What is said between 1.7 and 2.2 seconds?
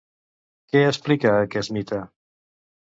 mite?